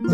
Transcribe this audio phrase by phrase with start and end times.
[0.00, 0.06] ボ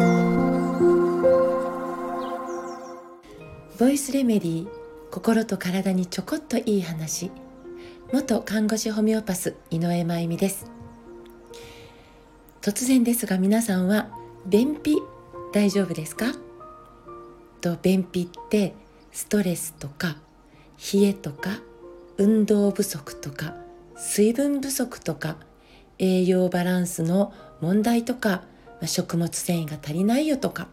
[3.91, 4.69] イスレメディー
[5.11, 7.31] 心と体にちょこっといい話。
[8.11, 10.71] 元看護師ホメオパス井上真由美です。
[12.63, 14.09] 突然ですが皆さんは
[14.47, 14.97] 便秘
[15.53, 16.33] 大丈夫ですか？
[17.61, 18.73] と便秘って
[19.13, 20.17] ストレスとか
[20.95, 21.61] 冷えとか
[22.17, 23.55] 運動不足とか
[23.99, 25.37] 水分不足とか
[25.99, 28.45] 栄養バランスの問題とか
[28.87, 30.69] 食物繊維が足りないよとか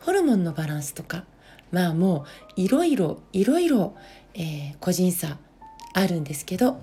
[0.00, 1.24] ホルモンのバランスとか
[1.70, 2.24] まあも
[2.56, 3.94] ういろいろいろいろ、
[4.34, 5.38] え個人差
[5.94, 6.80] あるんですけど、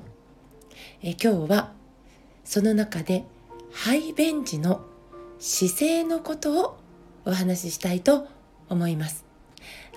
[1.01, 1.73] え今日は
[2.45, 3.25] その中で
[3.71, 4.85] 排便時の
[5.39, 6.77] 姿勢のことを
[7.25, 8.27] お話ししたいと
[8.69, 9.25] 思います。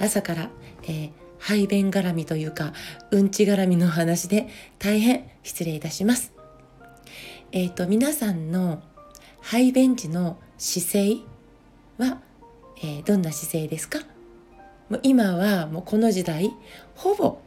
[0.00, 0.50] 朝から、
[0.82, 2.72] えー、排便絡みというか
[3.10, 4.48] うんち絡みの話で
[4.78, 6.32] 大変失礼いたします。
[7.52, 8.82] えっ、ー、と皆さんの
[9.40, 11.16] 排便時の姿勢
[11.98, 12.20] は、
[12.78, 14.00] えー、どんな姿勢ですか？
[14.88, 16.50] もう今はもうこの時代
[16.96, 17.38] ほぼ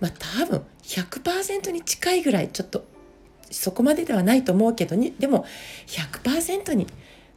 [0.00, 2.84] まあ多分100%に近いぐらいちょっと
[3.50, 5.44] そこまでではないと思うけどにでも
[5.86, 6.86] 100%に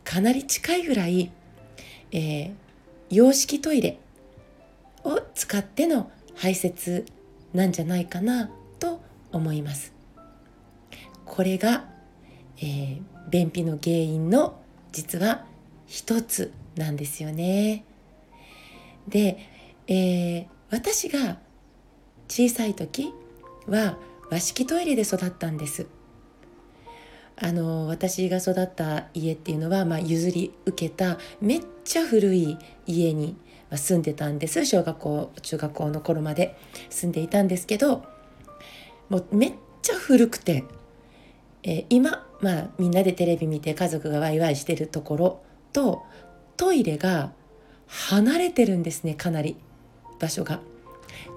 [0.04, 1.32] かなり近いぐらい、
[2.12, 2.54] えー、
[3.10, 3.98] 洋式トイレ
[5.04, 7.06] を使っての排泄
[7.54, 9.02] なんじゃないかなと
[9.32, 9.94] 思います。
[11.26, 11.86] これが、
[12.58, 14.60] えー、便秘の原因の
[14.92, 15.46] 実は
[15.88, 17.84] 一つなんですよね。
[19.08, 19.38] で、
[19.88, 21.38] えー、私が
[22.28, 23.14] 小さい時
[23.68, 23.98] は
[24.32, 25.88] 和式トイレで育ったんです。
[27.38, 33.36] あの私が育った家っていうのは、まあ、譲り受けためっちゃ古い家に
[33.74, 36.58] 住んでたんです小学校中学校の頃まで
[36.90, 38.06] 住んでいたんですけど
[39.10, 40.64] もうめっちゃ古くて、
[41.64, 45.42] えー、今、まあ、みんなでテレビ見て家族がワイワイしてるところ
[45.74, 46.04] と
[46.58, 47.32] トイレが
[47.88, 49.58] 離れてるんですねかなり
[50.20, 50.60] 場所が。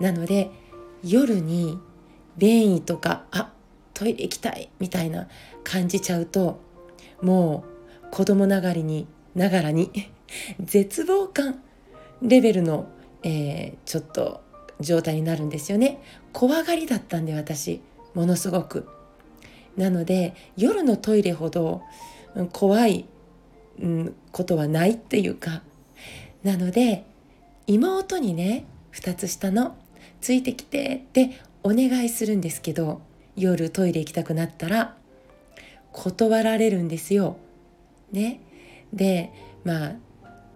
[0.02, 0.50] なので
[1.02, 1.78] 夜に
[2.36, 3.54] 便意とかあ
[3.94, 5.28] トイレ行きたいみたいな
[5.64, 6.60] 感じちゃうと
[7.22, 7.64] も
[8.04, 9.90] う子供ながらにながらに
[10.62, 11.62] 絶望感
[12.20, 12.86] レベルの、
[13.22, 14.42] えー、ちょっと
[14.78, 16.02] 状態になるんですよね
[16.34, 17.80] 怖がりだったんで私
[18.12, 18.86] ものすごく
[19.78, 21.82] なので夜のトイレほど、
[22.52, 23.06] 怖い、
[23.80, 25.62] うん、ことはないっていうか
[26.44, 27.04] なので
[27.66, 29.76] 妹にね2つ下の
[30.20, 31.30] 「ついてきて」って
[31.62, 33.00] お願いするんですけど
[33.36, 34.96] 夜トイレ行きたくなったら
[35.92, 37.36] 断られるんですよ。
[38.12, 38.40] ね、
[38.92, 39.32] で
[39.64, 39.92] まあ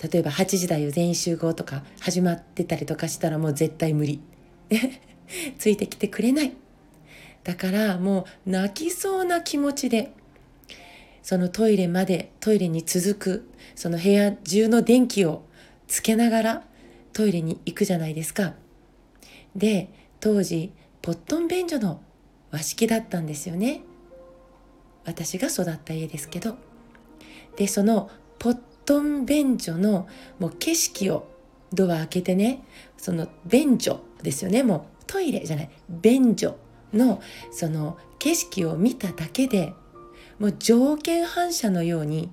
[0.03, 4.21] 例えば8時台を全員集合とか始まってたりとかしたらもう絶対無理。
[5.59, 6.53] ついてきてくれない。
[7.45, 10.13] だからもう泣きそうな気持ちで
[11.23, 15.45] そのトイレまでトイレに続くその部屋中の電気を
[15.87, 16.63] つけながら
[17.13, 18.55] トイレに行くじゃないですか。
[19.55, 19.89] で
[20.21, 22.01] 当時ポットン便所の
[22.51, 23.83] 和式だったんですよね。
[25.05, 26.57] 私が育った家ですけど。
[27.57, 30.09] でそのポットン便所の
[30.39, 31.29] もう景色を
[31.73, 32.63] ドア開けてね
[32.97, 36.57] その便所ですよねもうトイレじゃない便所
[36.93, 37.21] の
[37.51, 39.75] その景色を見ただけで
[40.39, 42.31] もう条件反射のように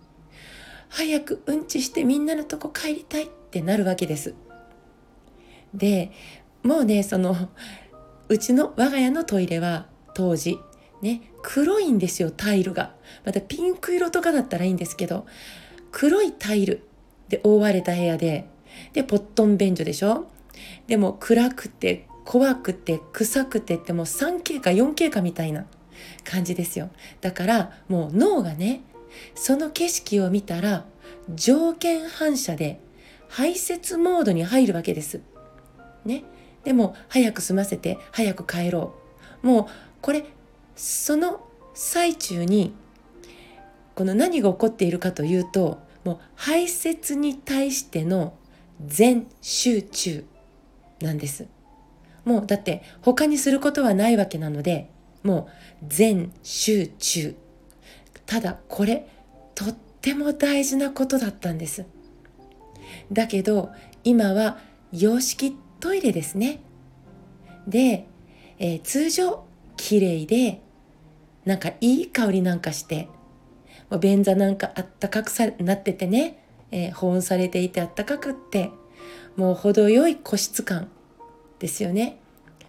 [0.90, 4.34] 早くうんちしてみんなのとこ帰りたいってなるわけです。
[5.74, 6.12] で
[6.64, 7.50] もうねその
[8.28, 10.60] うちの我が家のトイレは当時
[11.02, 15.26] ね黒いんですよタイルがまたピンク色とかだったらいいんですけど
[15.92, 16.88] 黒いタイル
[17.30, 18.48] で覆われた部屋で
[18.94, 20.28] でポットン便所でしょ？
[20.88, 25.66] でも暗くて怖くて臭くてってもう 3K か 4K かみたいな
[26.24, 26.92] 感じですよ
[27.22, 28.84] だからもう脳がね
[29.34, 30.86] その景色を見たら
[31.34, 32.80] 条件反射で
[33.30, 35.22] 排泄モードに入るわけです。
[36.06, 36.24] ね。
[36.64, 38.94] でも早く済ませて早く帰ろ
[39.44, 39.48] う。
[39.48, 39.66] もう
[40.00, 40.24] これ
[40.76, 41.42] その
[41.74, 42.76] 最中に
[43.96, 48.36] この何が起こっているかというともう排泄に対しての
[48.86, 50.26] 全集中
[51.02, 51.48] なんです。
[52.30, 54.92] もうだって他にすることはないわけなので
[55.24, 55.50] も
[55.82, 57.36] う全集中。
[58.28, 59.08] ただこれ
[59.56, 61.88] とっても大事なことだったんです。
[63.12, 63.72] だけど
[64.04, 64.60] 今は
[64.92, 66.60] 洋式トイレですね。
[67.68, 68.06] で、
[68.60, 69.44] えー、通常
[69.76, 70.62] 綺麗で
[71.46, 73.08] なんかいい香りなんかして
[73.90, 78.70] もう便座なんかあったかくさなっててね、えー、保温されていてあったかくって
[79.36, 80.90] もう程よい個室感
[81.60, 82.18] ですよね。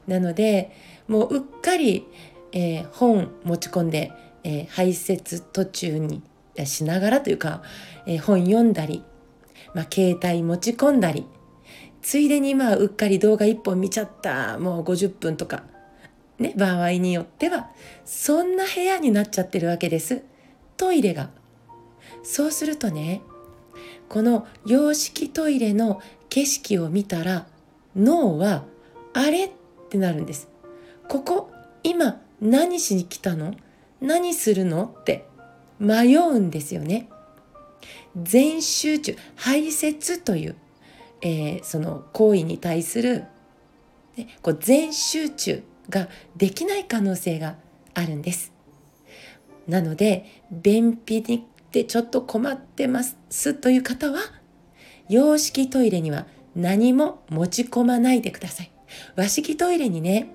[0.07, 0.71] なので
[1.09, 2.07] もううっかり、
[2.53, 4.13] えー、本持ち込んで、
[4.45, 6.23] えー、排泄途中に
[6.65, 7.63] しながらというか、
[8.07, 9.05] えー、本読んだり、
[9.75, 11.27] まあ、携帯持ち込んだり
[12.03, 15.65] ついでにまあうっかり動画1本見ちゃったもう50分とか
[16.39, 17.71] ね場合によっては
[18.05, 20.23] そんな部屋になっちゃってるわけです
[20.77, 21.31] トイレが
[22.23, 23.23] そうするとね
[24.09, 27.47] この洋式トイレの景色を見たら
[27.95, 28.65] 脳は
[29.13, 29.47] あれ？
[29.47, 29.51] っ
[29.89, 30.49] てなるんです。
[31.09, 31.51] ここ
[31.83, 33.55] 今何しに来たの？
[34.01, 34.95] 何するの？
[35.01, 35.27] って
[35.79, 37.09] 迷うんですよね。
[38.21, 40.57] 全集中排泄という、
[41.23, 43.25] えー、その行為に対する、
[44.17, 47.57] ね、こう全集中ができない可能性が
[47.95, 48.53] あるんです。
[49.69, 54.19] なので便秘にでちょっと困ってますという方は
[55.09, 56.27] 洋式トイレには
[56.57, 58.71] 何も持ち込まないでください。
[59.17, 60.35] 和式トイレにね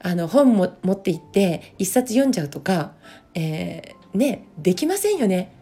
[0.00, 2.92] あの本も持って行って一冊読んじゃうとか、
[3.34, 5.52] えー、ねできませんよね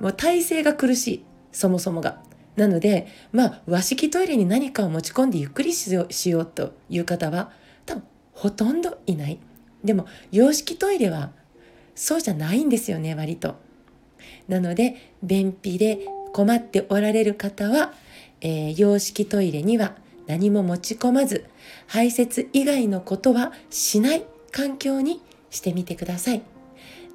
[0.00, 2.22] もう体勢が苦しいそもそもが。
[2.56, 6.06] なのでまあ和式トイレに何かを持ち込んでゆっくりしよ
[6.40, 7.52] うという方は
[7.86, 8.02] 多分
[8.32, 9.38] ほとんどいない。
[9.84, 11.30] でも洋式トイレは
[11.94, 13.56] そうじゃないんですよね割と。
[14.48, 17.92] なので便秘で困っておられる方は、
[18.40, 19.94] えー、洋式トイレには
[20.28, 21.46] 何も持ち込まず
[21.88, 25.20] 排泄以外のことはしない環境に
[25.50, 26.42] してみてください。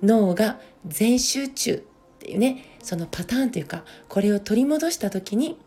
[0.02, 1.80] 脳が全集中っ
[2.20, 5.58] ていうねそのパターンというかこれを取り戻した時に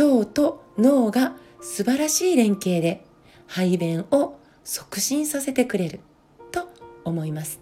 [0.00, 3.04] 腸と脳が素晴らしい連携で
[3.46, 6.00] 排便を促進させてくれる
[6.52, 6.68] と
[7.04, 7.60] 思います。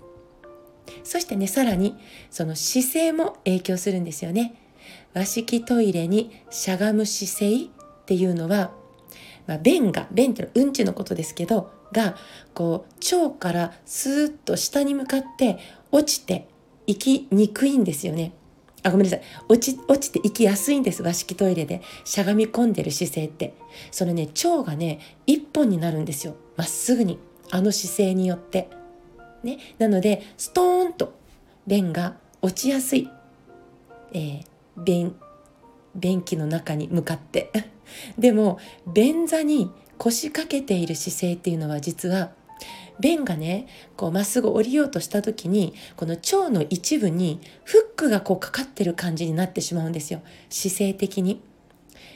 [1.03, 1.97] そしてねさらに
[2.31, 4.55] その姿勢も影響するんですよね。
[5.15, 7.76] 和式トイレにしゃがむ姿勢
[8.07, 8.71] っていうのは、
[9.49, 12.17] まあ、便が便っていうのはうんちのことですけどが
[12.55, 15.59] こう腸からスーッと下に向かって
[15.91, 16.47] 落ちて
[16.87, 18.33] 行きにくいんですよね。
[18.85, 19.23] あ、ごめんなさい。
[19.49, 21.03] 落ち、落ちて行きやすいんです。
[21.03, 21.83] 和式トイレで。
[22.05, 23.55] しゃがみ込んでる姿勢って。
[23.91, 26.37] そのね、腸がね、一本になるんですよ。
[26.57, 27.19] まっすぐに。
[27.51, 28.69] あの姿勢によって。
[29.43, 29.59] ね。
[29.79, 31.15] なので、ストーンと
[31.67, 33.11] 便が落ちやすい。
[34.13, 34.45] えー、
[34.77, 35.17] 便、
[35.97, 37.51] 便器の中に向かって。
[38.19, 42.31] でも、便座に腰掛けている姿勢っていうのは実は
[43.01, 43.67] 便がね
[43.97, 51.43] こうまっすぐ降りようとした時にこの腸の一部にフックがこうかかってる感じになってしまうんですよ姿勢的に。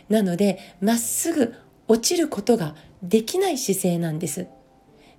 [0.08, 1.54] なのでまっすぐ
[1.86, 4.46] 落ちることができない姿勢なんです。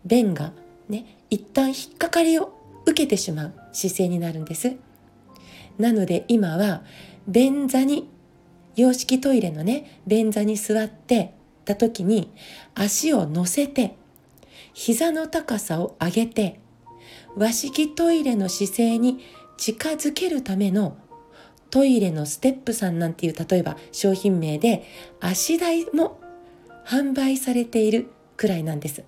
[0.06, 0.53] 便が
[0.89, 2.53] ね一旦引っかかりを
[2.86, 4.75] 受けてしまう姿勢になるんです。
[5.77, 6.83] なので今は
[7.27, 8.09] 便座に
[8.75, 11.33] 洋式トイレのね便座に座って
[11.65, 12.31] た時に
[12.75, 13.95] 足を乗せて
[14.73, 16.59] 膝の高さを上げて
[17.35, 19.19] 和式トイレの姿勢に
[19.57, 20.97] 近づけるための
[21.69, 24.83] トイレのステップさんなんていう例えば商品名で
[25.19, 26.19] 足台も
[26.85, 29.03] 販売されているくらいなんです。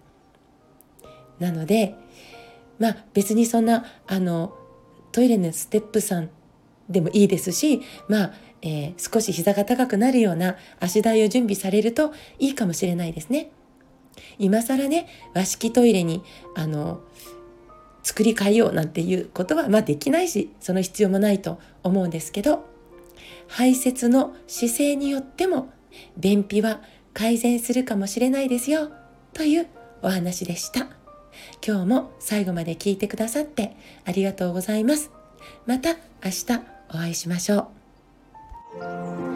[1.40, 1.96] なので
[2.80, 4.56] まあ別にそんなあの
[5.12, 6.30] トイレのステップさん
[6.90, 13.52] でもいいですしまあ、えー、少し膝が高くなるような足台を準備されるといいかもしれないですね。
[14.38, 16.24] 今更ね和式トイレに
[16.56, 17.02] あの
[18.04, 22.66] 作り変えようなんていうことはまあできないしその必要もないと思うんですけど
[23.48, 25.70] 排泄の姿勢によっても
[26.18, 26.82] 便秘は
[27.14, 28.90] 改善するかもしれないですよ
[29.34, 29.68] という
[30.02, 30.88] お話でした。
[31.66, 33.76] 今日も最後まで聞いてくださって
[34.06, 35.12] ありがとうございます。
[35.66, 36.73] また明日。
[36.94, 37.72] お会いしましょ
[38.80, 39.33] う。